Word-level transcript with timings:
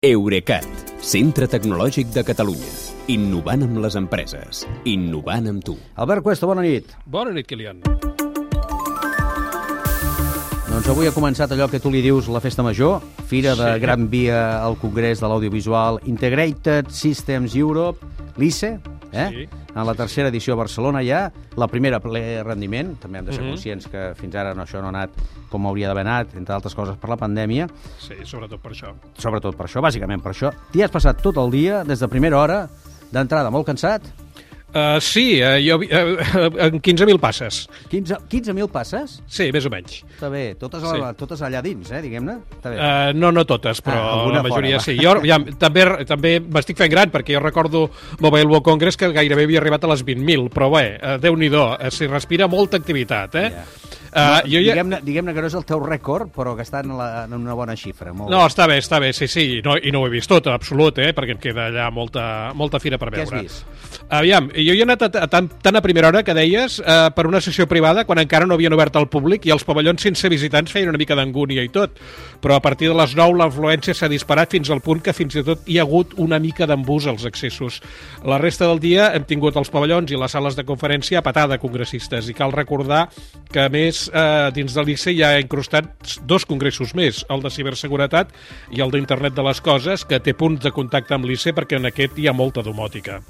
Eurecat, 0.00 0.64
centre 1.04 1.44
tecnològic 1.44 2.08
de 2.14 2.22
Catalunya. 2.24 2.70
Innovant 3.12 3.66
amb 3.66 3.82
les 3.84 3.98
empreses. 4.00 4.62
Innovant 4.88 5.50
amb 5.50 5.60
tu. 5.60 5.74
Albert 6.00 6.24
Cuesta, 6.24 6.48
bona 6.48 6.62
nit. 6.64 6.94
Bona 7.04 7.34
nit, 7.36 7.44
Kilian. 7.44 7.82
Doncs 10.70 10.88
avui 10.88 11.04
ha 11.04 11.12
començat 11.12 11.52
allò 11.52 11.68
que 11.68 11.82
tu 11.84 11.92
li 11.92 12.00
dius 12.00 12.30
la 12.32 12.40
Festa 12.40 12.64
Major, 12.64 13.04
Fira 13.28 13.52
de 13.52 13.74
Sí. 13.74 13.80
Gran 13.84 14.08
Via 14.08 14.64
al 14.64 14.78
Congrés 14.80 15.20
de 15.20 15.28
l'Audiovisual 15.28 16.00
Integrated 16.06 16.88
Systems 16.88 17.54
Europe, 17.54 18.00
l'ICE, 18.38 18.78
eh? 19.12 19.28
Sí. 19.30 19.58
En 19.74 19.86
la 19.86 19.94
tercera 19.94 20.28
edició 20.28 20.54
a 20.54 20.56
Barcelona 20.56 21.02
ja, 21.02 21.32
la 21.56 21.68
primera 21.68 22.00
ple 22.00 22.42
rendiment, 22.42 22.96
també 23.00 23.18
hem 23.18 23.26
de 23.26 23.32
ser 23.32 23.42
Mhm. 23.42 23.50
conscients 23.50 23.86
que 23.88 24.14
fins 24.16 24.34
ara 24.34 24.54
no, 24.54 24.62
això 24.64 24.80
no 24.80 24.86
ha 24.86 24.88
anat 24.90 25.10
com 25.50 25.66
hauria 25.66 25.88
d'haver 25.88 26.06
anat, 26.06 26.34
entre 26.36 26.54
altres 26.54 26.74
coses 26.74 26.96
per 26.96 27.10
la 27.10 27.16
pandèmia, 27.16 27.68
Sí, 27.98 28.14
sobretot 28.24 28.60
per 28.60 28.72
això. 28.72 28.94
sobretot 29.18 29.56
per 29.56 29.66
això, 29.66 29.80
bàsicament 29.80 30.22
per 30.22 30.32
això. 30.32 30.52
T'hi 30.72 30.82
has 30.82 30.90
passat 30.90 31.20
tot 31.22 31.36
el 31.36 31.50
dia, 31.50 31.84
des 31.84 31.98
de 32.00 32.08
primera 32.08 32.38
hora, 32.38 32.68
d'entrada 33.10 33.50
molt 33.50 33.66
cansat, 33.66 34.02
Uh, 34.70 35.00
sí, 35.02 35.40
uh, 35.42 35.56
jo, 35.58 35.78
uh, 35.82 36.62
en 36.62 36.80
15.000 36.80 37.18
passes. 37.18 37.68
15 37.90 38.18
15.000 38.30 38.68
passes? 38.70 39.16
Sí, 39.26 39.48
més 39.50 39.66
o 39.66 39.70
menys. 39.72 40.04
Està 40.14 40.30
bé, 40.30 40.54
totes, 40.60 40.84
Sí. 40.86 41.00
totes 41.18 41.42
allà 41.42 41.60
dins, 41.62 41.90
eh, 41.90 42.00
diguem-ne? 42.04 42.36
Uh, 42.62 43.10
no, 43.18 43.32
no 43.32 43.44
totes, 43.44 43.82
però 43.82 43.98
Ah, 43.98 44.32
la 44.32 44.42
majoria 44.46 44.78
fora, 44.78 44.84
sí. 44.92 44.96
Jo 45.02 45.16
ja, 45.26 45.40
també 45.58 45.84
també 46.06 46.36
m'estic 46.40 46.78
fent 46.78 46.90
gran, 46.92 47.10
perquè 47.10 47.34
jo 47.34 47.40
recordo 47.42 47.90
Mobile 48.20 48.46
World 48.46 48.64
Congress 48.64 48.96
que 48.96 49.10
gairebé 49.12 49.44
havia 49.48 49.58
arribat 49.60 49.84
a 49.84 49.88
les 49.88 50.04
20.000, 50.06 50.48
però 50.54 50.70
bé, 50.70 50.98
uh, 51.02 51.16
Déu-n'hi-do, 51.20 51.64
uh, 51.74 51.90
s'hi 51.90 52.06
respira 52.06 52.46
molta 52.48 52.76
activitat, 52.78 53.34
eh? 53.34 53.50
Ja. 53.50 53.64
Uh, 54.10 54.40
jo 54.50 54.58
ja... 54.58 54.74
Diguem-ne 54.74 54.98
diguem 55.06 55.28
que 55.30 55.42
no 55.42 55.46
és 55.46 55.54
el 55.54 55.64
teu 55.68 55.82
rècord, 55.84 56.32
però 56.34 56.56
que 56.58 56.64
està 56.66 56.80
en, 56.82 56.96
la, 56.98 57.24
en 57.28 57.36
una 57.36 57.54
bona 57.54 57.76
xifra. 57.78 58.10
Molt 58.16 58.32
No, 58.32 58.42
està 58.48 58.66
bé, 58.70 58.80
està 58.82 58.98
bé, 59.02 59.12
sí, 59.14 59.28
sí, 59.30 59.44
no, 59.64 59.76
i 59.78 59.92
no 59.94 60.02
ho 60.02 60.08
he 60.08 60.14
vist 60.16 60.30
tot, 60.30 60.48
en 60.50 60.56
absolut, 60.56 60.98
eh, 60.98 61.12
perquè 61.14 61.36
em 61.36 61.42
queda 61.42 61.68
allà 61.70 61.86
molta, 61.94 62.24
molta 62.58 62.80
fira 62.82 62.98
per 62.98 63.12
Què 63.12 63.22
has 63.22 63.30
veure. 63.30 63.44
vist? 63.46 64.00
Aviam, 64.10 64.48
jo 64.50 64.74
hi 64.74 64.80
he 64.82 64.86
anat 64.86 65.04
a, 65.06 65.10
a, 65.22 65.28
tan, 65.30 65.46
tan 65.62 65.78
a 65.78 65.82
primera 65.84 66.10
hora 66.10 66.24
que 66.26 66.34
deies 66.34 66.80
eh, 66.82 66.98
per 67.14 67.28
una 67.28 67.40
sessió 67.44 67.68
privada 67.70 68.04
quan 68.08 68.18
encara 68.18 68.48
no 68.48 68.56
havien 68.58 68.74
obert 68.74 68.98
al 68.98 69.06
públic 69.10 69.46
i 69.46 69.54
els 69.54 69.62
pavellons 69.66 70.02
sense 70.02 70.30
visitants 70.32 70.74
feien 70.74 70.90
una 70.90 70.98
mica 70.98 71.14
d'angúnia 71.18 71.62
i 71.62 71.70
tot, 71.70 71.94
però 72.42 72.58
a 72.58 72.64
partir 72.64 72.90
de 72.90 72.96
les 72.98 73.14
9 73.14 73.38
l'afluència 73.38 73.94
s'ha 73.94 74.10
disparat 74.10 74.50
fins 74.56 74.72
al 74.74 74.82
punt 74.82 75.04
que 75.06 75.14
fins 75.14 75.38
i 75.38 75.44
tot 75.46 75.62
hi 75.70 75.78
ha 75.78 75.86
hagut 75.86 76.16
una 76.18 76.40
mica 76.42 76.66
d'embús 76.66 77.06
als 77.06 77.28
accessos. 77.28 77.78
La 78.26 78.40
resta 78.42 78.66
del 78.66 78.82
dia 78.82 79.12
hem 79.14 79.28
tingut 79.28 79.54
els 79.60 79.70
pavellons 79.70 80.10
i 80.10 80.18
les 80.18 80.34
sales 80.34 80.58
de 80.58 80.66
conferència 80.66 81.20
a 81.20 81.26
patada 81.26 81.60
congressistes 81.62 82.28
i 82.30 82.34
cal 82.34 82.50
recordar 82.56 83.06
que 83.50 83.62
a 83.62 83.70
més 83.70 83.99
eh, 84.08 84.48
dins 84.56 84.76
de 84.76 84.84
l'ICE 84.86 85.14
hi 85.14 85.22
ha 85.26 85.34
incrustats 85.42 86.18
dos 86.24 86.46
congressos 86.48 86.94
més, 86.98 87.24
el 87.28 87.44
de 87.44 87.52
ciberseguretat 87.52 88.32
i 88.76 88.84
el 88.84 88.94
d'internet 88.94 89.36
de 89.36 89.44
les 89.46 89.60
coses, 89.60 90.06
que 90.06 90.22
té 90.22 90.34
punts 90.34 90.64
de 90.64 90.72
contacte 90.72 91.16
amb 91.16 91.28
l'ICE 91.28 91.54
perquè 91.56 91.80
en 91.80 91.92
aquest 91.92 92.18
hi 92.18 92.30
ha 92.30 92.36
molta 92.36 92.64
domòtica. 92.66 93.20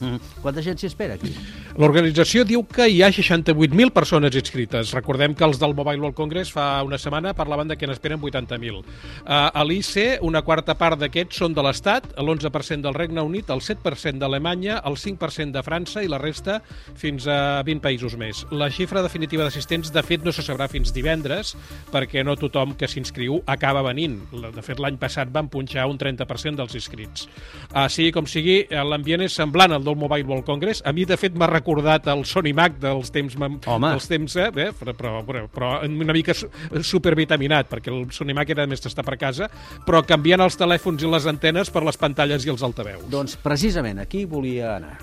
Mm. 0.00 0.18
Quanta 0.42 0.62
gent 0.64 0.78
s'hi 0.80 0.88
espera 0.90 1.16
aquí? 1.16 1.32
L'organització 1.80 2.44
diu 2.48 2.62
que 2.68 2.86
hi 2.88 3.02
ha 3.04 3.10
68.000 3.12 3.92
persones 3.96 4.36
inscrites. 4.36 4.92
Recordem 4.96 5.34
que 5.36 5.44
els 5.46 5.60
del 5.60 5.74
Mobile 5.76 6.00
World 6.02 6.16
Congress 6.16 6.52
fa 6.52 6.82
una 6.84 6.98
setmana 7.00 7.34
parlaven 7.36 7.68
de 7.68 7.76
que 7.76 7.88
n'esperen 7.88 8.20
80.000. 8.20 8.80
Uh, 8.80 8.84
a 9.26 9.64
l'ICE, 9.64 10.06
una 10.24 10.42
quarta 10.44 10.76
part 10.76 11.00
d'aquests 11.00 11.40
són 11.42 11.56
de 11.56 11.64
l'Estat, 11.64 12.10
l'11% 12.20 12.84
del 12.84 12.96
Regne 12.96 13.24
Unit, 13.24 13.50
el 13.52 13.62
7% 13.64 14.20
d'Alemanya, 14.20 14.80
el 14.88 14.98
5% 15.00 15.56
de 15.56 15.64
França 15.66 16.04
i 16.04 16.10
la 16.12 16.20
resta 16.20 16.58
fins 16.96 17.28
a 17.28 17.62
20 17.66 17.84
països 17.84 18.16
més. 18.20 18.44
La 18.52 18.70
xifra 18.72 19.04
definitiva 19.04 19.44
d'assistents, 19.44 19.92
de 19.92 20.04
fet, 20.06 20.24
no 20.24 20.32
se 20.32 20.44
sabrà 20.44 20.68
fins 20.72 20.92
divendres, 20.96 21.54
perquè 21.92 22.24
no 22.24 22.36
tothom 22.40 22.76
que 22.76 22.88
s'inscriu 22.88 23.40
acaba 23.46 23.84
venint. 23.86 24.18
De 24.32 24.64
fet, 24.64 24.80
l'any 24.82 25.00
passat 25.00 25.32
van 25.32 25.48
punxar 25.52 25.86
un 25.90 26.00
30% 26.00 26.60
dels 26.60 26.76
inscrits. 26.76 27.28
Uh, 27.72 27.86
sigui 27.92 28.12
com 28.12 28.28
sigui, 28.28 28.62
eh, 28.64 28.82
l'ambient 28.84 29.24
és 29.26 29.34
semblant 29.36 29.72
al 29.72 29.85
del 29.86 29.96
Mobile 29.98 30.26
World 30.26 30.44
Congress. 30.46 30.82
A 30.84 30.92
mi, 30.96 31.06
de 31.08 31.16
fet, 31.20 31.36
m'ha 31.38 31.48
recordat 31.50 32.08
el 32.12 32.24
Sony 32.28 32.52
Mac 32.56 32.80
dels 32.82 33.12
temps... 33.14 33.36
Home. 33.38 33.92
Dels 33.94 34.08
temps 34.10 34.36
eh? 34.42 34.50
Bé, 34.54 34.68
però, 34.76 34.94
però, 34.98 35.20
però, 35.26 35.44
però 35.52 35.70
una 35.86 36.14
mica 36.16 36.34
su- 36.34 36.50
supervitaminat, 36.82 37.70
perquè 37.70 37.92
el 37.94 38.06
Sony 38.14 38.34
Mac 38.36 38.50
era 38.54 38.66
més 38.68 38.82
d'estar 38.84 39.04
per 39.06 39.16
casa, 39.20 39.48
però 39.86 40.02
canviant 40.06 40.42
els 40.44 40.58
telèfons 40.58 41.06
i 41.06 41.10
les 41.10 41.30
antenes 41.30 41.70
per 41.72 41.84
les 41.86 41.98
pantalles 42.00 42.46
i 42.46 42.52
els 42.52 42.66
altaveus. 42.66 43.06
Doncs 43.12 43.38
precisament 43.42 44.02
aquí 44.02 44.24
volia 44.26 44.76
anar. 44.76 44.98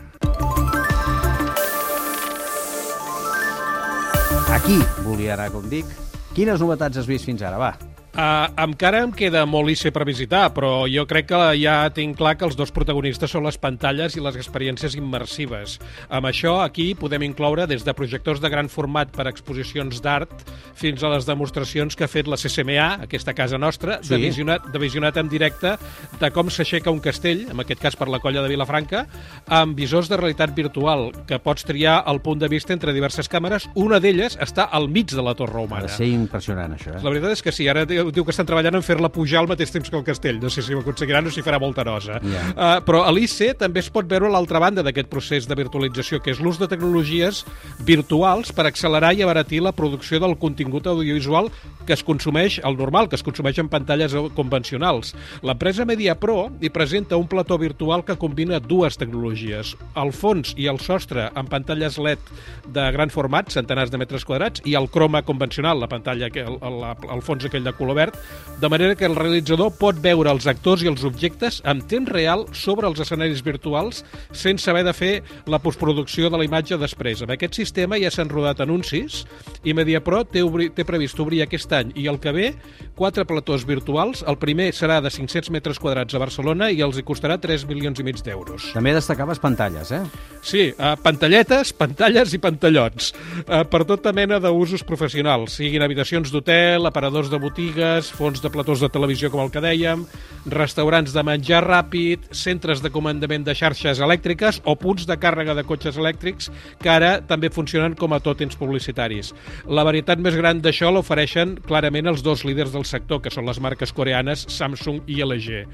Aquí 4.53 4.77
volia 5.01 5.33
anar, 5.33 5.49
com 5.53 5.66
dic. 5.69 5.89
Quines 6.33 6.61
novetats 6.61 7.01
has 7.01 7.09
vist 7.09 7.25
fins 7.25 7.41
ara? 7.45 7.57
Va. 7.61 7.92
Uh, 8.13 8.46
encara 8.62 9.00
em 9.01 9.09
queda 9.12 9.41
molt 9.50 9.72
ICE 9.74 9.90
per 9.90 10.03
visitar, 10.06 10.44
però 10.53 10.84
jo 10.85 11.01
crec 11.09 11.31
que 11.31 11.38
ja 11.57 11.88
tinc 11.90 12.13
clar 12.19 12.35
que 12.38 12.46
els 12.46 12.53
dos 12.53 12.69
protagonistes 12.69 13.31
són 13.34 13.41
les 13.47 13.57
pantalles 13.57 14.13
i 14.13 14.22
les 14.22 14.35
experiències 14.38 14.94
immersives. 15.00 15.79
Amb 16.13 16.28
això, 16.29 16.59
aquí 16.62 16.91
podem 16.94 17.23
incloure 17.25 17.66
des 17.66 17.81
de 17.81 17.96
projectors 17.97 18.38
de 18.44 18.52
gran 18.53 18.69
format 18.69 19.09
per 19.09 19.25
exposicions 19.31 19.97
d'art 20.06 20.29
fins 20.78 21.02
a 21.02 21.09
les 21.09 21.25
demostracions 21.25 21.97
que 21.97 22.06
ha 22.06 22.12
fet 22.12 22.29
la 22.29 22.38
CCMA, 22.38 23.00
aquesta 23.07 23.34
casa 23.34 23.57
nostra, 23.57 23.97
Sí. 24.03 24.09
de, 24.13 24.22
visionat, 24.22 24.68
de 24.69 24.78
visionat 24.78 25.18
en 25.18 25.28
directe 25.34 25.73
de 26.22 26.31
com 26.31 26.52
s'aixeca 26.53 26.91
un 26.94 27.00
castell, 27.02 27.47
en 27.50 27.59
aquest 27.66 27.81
cas 27.81 27.96
per 27.97 28.09
la 28.13 28.19
colla 28.19 28.44
de 28.46 28.50
Vilafranca, 28.53 29.07
amb 29.47 29.75
visors 29.75 30.07
de 30.07 30.18
realitat 30.22 30.53
virtual, 30.53 31.09
que 31.25 31.40
pots 31.40 31.66
triar 31.66 32.03
el 32.06 32.22
punt 32.22 32.38
de 32.46 32.47
vista 32.47 32.73
entre 32.73 32.94
diverses 32.94 33.28
càmeres. 33.28 33.66
Una 33.73 34.00
d'elles 34.00 34.38
està 34.38 34.69
al 34.72 34.88
mig 34.88 35.09
de 35.09 35.22
la 35.25 35.34
Torre 35.34 35.57
Ha 35.57 35.66
Humana. 35.66 35.88
de 35.88 35.97
ser 35.97 36.07
impressionant, 36.13 36.78
això. 36.78 36.94
Eh? 36.94 37.02
La 37.02 37.09
veritat 37.09 37.31
és 37.31 37.41
que 37.41 37.52
sí, 37.52 37.68
ara 37.68 37.88
diu, 38.12 38.25
que 38.25 38.34
estan 38.34 38.47
treballant 38.50 38.80
en 38.80 38.86
fer-la 38.86 39.12
pujar 39.14 39.41
al 39.44 39.50
mateix 39.52 39.72
temps 39.72 39.90
que 39.90 39.97
el 40.00 40.06
castell. 40.08 40.41
No 40.41 40.52
sé 40.53 40.64
si 40.66 40.75
ho 40.75 40.81
aconseguiran 40.84 41.28
o 41.30 41.34
si 41.34 41.44
farà 41.46 41.59
molta 41.62 41.86
nosa. 41.88 42.19
Ja. 42.24 42.44
Uh, 42.53 42.80
però 42.86 43.03
a 43.08 43.12
l'ICE 43.14 43.53
també 43.59 43.84
es 43.84 43.90
pot 43.94 44.09
veure 44.09 44.31
l'altra 44.31 44.62
banda 44.64 44.84
d'aquest 44.86 45.09
procés 45.12 45.47
de 45.50 45.58
virtualització, 45.58 46.22
que 46.24 46.34
és 46.34 46.41
l'ús 46.44 46.59
de 46.62 46.69
tecnologies 46.72 47.44
virtuals 47.86 48.52
per 48.56 48.68
accelerar 48.68 49.14
i 49.14 49.24
abaratir 49.24 49.62
la 49.64 49.74
producció 49.75 50.19
del 50.24 50.38
contingut 50.41 50.88
audiovisual 50.88 51.52
que 51.86 51.94
es 51.94 52.03
consumeix, 52.03 52.59
el 52.64 52.78
normal, 52.78 53.09
que 53.09 53.18
es 53.19 53.24
consumeix 53.24 53.59
en 53.59 53.69
pantalles 53.72 54.16
convencionals. 54.38 55.14
L'empresa 55.44 55.85
MediaPro 55.85 56.38
hi 56.64 56.72
presenta 56.74 57.20
un 57.20 57.28
plató 57.28 57.58
virtual 57.59 58.06
que 58.08 58.18
combina 58.20 58.59
dues 58.64 58.97
tecnologies, 59.00 59.75
el 60.00 60.14
fons 60.16 60.53
i 60.58 60.70
el 60.72 60.80
sostre 60.84 61.30
en 61.35 61.50
pantalles 61.52 62.00
LED 62.00 62.31
de 62.74 62.88
gran 62.96 63.12
format, 63.14 63.52
centenars 63.52 63.91
de 63.91 64.00
metres 64.02 64.25
quadrats, 64.25 64.64
i 64.66 64.78
el 64.80 64.90
croma 64.94 65.24
convencional, 65.28 65.80
la 65.84 65.91
pantalla, 65.91 66.31
el, 66.31 66.58
el, 66.62 66.80
el 67.12 67.25
fons 67.25 67.46
aquell 67.47 67.68
de 67.68 67.75
color 67.78 67.92
verd, 67.97 68.17
de 68.63 68.69
manera 68.69 68.95
que 68.95 69.03
el 69.03 69.15
realitzador 69.17 69.73
pot 69.75 69.97
veure 69.99 70.31
els 70.31 70.45
actors 70.47 70.83
i 70.85 70.87
els 70.87 71.03
objectes 71.03 71.57
en 71.67 71.81
temps 71.89 72.07
real 72.07 72.45
sobre 72.55 72.87
els 72.87 73.01
escenaris 73.03 73.41
virtuals 73.43 74.03
sense 74.31 74.69
haver 74.71 74.85
de 74.87 74.93
fer 74.95 75.11
la 75.51 75.59
postproducció 75.59 76.29
de 76.31 76.39
la 76.39 76.45
imatge 76.47 76.77
després. 76.79 77.23
Amb 77.25 77.33
aquest 77.35 77.57
sistema 77.59 77.99
ja 77.99 78.11
s'han 78.13 78.31
rodat 78.31 78.61
anuncis 78.63 79.23
i 79.67 79.73
MediaPro 79.75 80.23
té, 80.31 80.45
obri, 80.45 80.69
té 80.71 80.85
previst 80.87 81.19
obrir 81.19 81.41
aquest 81.43 81.73
any 81.75 81.91
i 81.99 82.07
el 82.07 82.21
que 82.23 82.31
ve 82.31 82.47
quatre 82.95 83.25
platós 83.27 83.65
virtuals. 83.67 84.23
El 84.27 84.39
primer 84.39 84.69
serà 84.71 85.01
de 85.03 85.11
500 85.11 85.51
metres 85.51 85.81
quadrats 85.81 86.15
a 86.15 86.23
Barcelona 86.23 86.69
i 86.71 86.79
els 86.85 86.99
hi 86.99 87.03
costarà 87.03 87.39
3 87.41 87.67
milions 87.67 87.99
i 87.99 88.07
mig 88.07 88.21
d'euros. 88.23 88.69
També 88.77 88.93
destacaves 88.95 89.41
pantalles, 89.43 89.91
eh? 89.91 90.03
Sí, 90.43 90.69
uh, 90.77 90.93
pantalletes, 91.03 91.73
pantalles 91.75 92.33
i 92.35 92.39
pantallots, 92.43 93.11
uh, 93.43 93.63
per 93.67 93.83
tota 93.89 94.11
mena 94.15 94.39
d'usos 94.43 94.83
professionals, 94.87 95.59
siguin 95.59 95.83
habitacions 95.83 96.31
d'hotel, 96.31 96.87
aparadors 96.87 97.31
de 97.31 97.39
botigues, 97.83 98.11
fons 98.11 98.41
de 98.41 98.49
platós 98.49 98.79
de 98.79 98.89
televisió, 98.89 99.29
com 99.31 99.41
el 99.44 99.51
que 99.51 99.61
dèiem, 99.61 100.05
restaurants 100.47 101.13
de 101.13 101.23
menjar 101.23 101.63
ràpid, 101.66 102.29
centres 102.31 102.81
de 102.81 102.89
comandament 102.91 103.44
de 103.44 103.53
xarxes 103.55 103.99
elèctriques 103.99 104.61
o 104.66 104.75
punts 104.75 105.05
de 105.07 105.17
càrrega 105.17 105.55
de 105.55 105.63
cotxes 105.67 105.97
elèctrics 105.97 106.49
que 106.81 106.89
ara 106.89 107.19
també 107.22 107.49
funcionen 107.51 107.95
com 107.95 108.13
a 108.13 108.22
tòtems 108.23 108.55
publicitaris. 108.59 109.33
La 109.67 109.83
varietat 109.83 110.19
més 110.19 110.35
gran 110.35 110.61
d'això 110.61 110.91
l'ofereixen 110.91 111.57
clarament 111.67 112.07
els 112.07 112.23
dos 112.23 112.45
líders 112.45 112.73
del 112.73 112.85
sector, 112.85 113.22
que 113.22 113.31
són 113.33 113.47
les 113.47 113.59
marques 113.59 113.93
coreanes 113.93 114.47
Samsung 114.49 115.03
i 115.07 115.22
LG. 115.23 115.66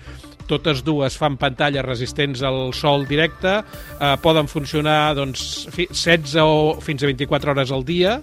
Totes 0.49 0.81
dues 0.81 1.17
fan 1.17 1.37
pantalles 1.37 1.85
resistents 1.85 2.41
al 2.41 2.73
sol 2.73 3.05
directe, 3.05 3.59
eh, 3.61 4.15
poden 4.21 4.47
funcionar 4.47 5.13
doncs, 5.15 5.67
fi, 5.69 5.87
16 5.91 6.39
o 6.41 6.79
fins 6.81 7.03
a 7.03 7.11
24 7.11 7.53
hores 7.53 7.71
al 7.71 7.85
dia 7.85 8.19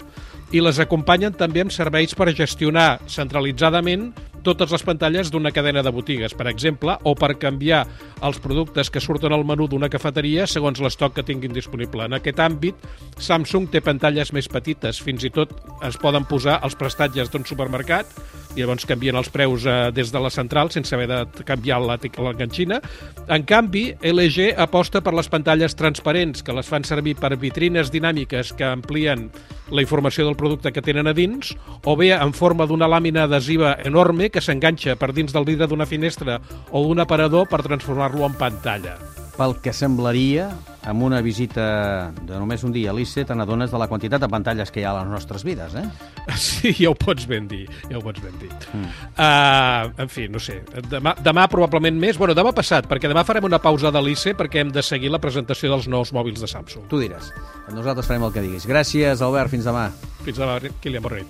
i 0.55 0.63
les 0.63 0.79
acompanyen 0.83 1.35
també 1.35 1.65
amb 1.65 1.75
serveis 1.75 2.15
per 2.15 2.31
gestionar 2.37 3.01
centralitzadament 3.11 4.13
totes 4.47 4.71
les 4.71 4.85
pantalles 4.87 5.31
d'una 5.35 5.51
cadena 5.51 5.83
de 5.83 5.91
botigues, 5.91 6.35
per 6.39 6.47
exemple, 6.47 6.95
o 7.03 7.17
per 7.19 7.33
canviar 7.43 7.81
els 8.23 8.39
productes 8.39 8.93
que 8.95 9.03
surten 9.03 9.35
al 9.35 9.43
menú 9.49 9.67
d'una 9.67 9.91
cafeteria 9.91 10.47
segons 10.47 10.79
l'estoc 10.79 11.17
que 11.17 11.27
tinguin 11.27 11.55
disponible. 11.57 12.07
En 12.07 12.15
aquest 12.15 12.39
àmbit, 12.39 12.87
Samsung 13.19 13.67
té 13.73 13.83
pantalles 13.83 14.31
més 14.37 14.47
petites, 14.47 15.03
fins 15.03 15.27
i 15.27 15.33
tot 15.35 15.57
es 15.87 15.99
poden 15.99 16.29
posar 16.31 16.61
als 16.63 16.79
prestatges 16.79 17.33
d'un 17.33 17.49
supermercat 17.49 18.15
i 18.57 18.65
llavors 18.65 18.87
canvien 18.89 19.17
els 19.19 19.29
preus 19.33 19.67
eh, 19.69 19.91
des 19.95 20.11
de 20.13 20.23
la 20.23 20.31
central 20.33 20.73
sense 20.73 20.95
haver 20.97 21.09
de 21.11 21.45
canviar 21.47 21.79
l'enganxina. 21.85 22.81
En 23.29 23.45
canvi, 23.47 23.91
LG 24.01 24.55
aposta 24.63 25.03
per 25.05 25.15
les 25.15 25.29
pantalles 25.33 25.77
transparents 25.77 26.43
que 26.43 26.57
les 26.57 26.69
fan 26.69 26.87
servir 26.89 27.17
per 27.21 27.37
vitrines 27.37 27.93
dinàmiques 27.93 28.55
que 28.57 28.67
amplien 28.67 29.29
la 29.71 29.83
informació 29.85 30.25
del 30.27 30.39
producte 30.39 30.73
que 30.73 30.83
tenen 30.83 31.11
a 31.11 31.15
dins, 31.17 31.53
o 31.85 31.97
bé 31.99 32.13
en 32.17 32.33
forma 32.33 32.67
d'una 32.67 32.89
làmina 32.89 33.27
adhesiva 33.27 33.77
enorme 33.85 34.31
que 34.31 34.43
s'enganxa 34.43 34.97
per 34.97 35.13
dins 35.13 35.35
del 35.37 35.47
vidre 35.49 35.69
d'una 35.69 35.87
finestra 35.87 36.41
o 36.71 36.87
d'un 36.87 37.05
aparador 37.05 37.51
per 37.51 37.65
transformar-lo 37.67 38.27
en 38.27 38.41
pantalla 38.41 38.97
pel 39.37 39.55
que 39.61 39.73
semblaria, 39.77 40.49
amb 40.89 41.03
una 41.05 41.21
visita 41.21 42.13
de 42.25 42.39
només 42.39 42.63
un 42.65 42.73
dia 42.73 42.91
a 42.91 42.95
l'ICE, 42.97 43.27
te 43.29 43.35
n'adones 43.37 43.73
de 43.73 43.79
la 43.81 43.89
quantitat 43.91 44.23
de 44.23 44.29
pantalles 44.33 44.73
que 44.73 44.81
hi 44.81 44.87
ha 44.87 44.93
a 44.95 45.03
les 45.03 45.11
nostres 45.11 45.45
vides, 45.45 45.77
eh? 45.77 45.85
Sí, 46.47 46.73
ja 46.79 46.91
ho 46.91 46.97
pots 46.99 47.27
ben 47.29 47.49
dir, 47.51 47.65
ja 47.91 47.99
ho 47.99 48.03
pots 48.05 48.23
ben 48.25 48.35
dir. 48.41 48.51
Mm. 48.73 48.91
Uh, 49.13 49.93
en 50.05 50.13
fi, 50.13 50.27
no 50.33 50.41
sé, 50.43 50.61
demà, 50.91 51.15
demà 51.23 51.47
probablement 51.53 52.01
més, 52.01 52.19
bueno, 52.21 52.37
demà 52.39 52.55
passat, 52.57 52.89
perquè 52.91 53.11
demà 53.13 53.27
farem 53.29 53.49
una 53.49 53.61
pausa 53.63 53.93
de 53.95 54.03
l'ICE 54.03 54.37
perquè 54.39 54.65
hem 54.65 54.73
de 54.75 54.85
seguir 54.85 55.13
la 55.13 55.23
presentació 55.23 55.73
dels 55.73 55.89
nous 55.93 56.13
mòbils 56.17 56.43
de 56.43 56.51
Samsung. 56.51 56.89
Tu 56.91 57.03
diràs. 57.05 57.33
Nosaltres 57.75 58.09
farem 58.09 58.27
el 58.27 58.35
que 58.35 58.45
diguis. 58.45 58.69
Gràcies, 58.69 59.25
Albert, 59.25 59.53
fins 59.53 59.69
demà. 59.69 59.91
Fins 60.25 60.41
demà, 60.41 60.61
Kilian 60.81 61.05
Borrell. 61.05 61.29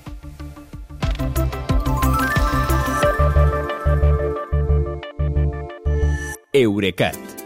Eurecat 6.57 7.26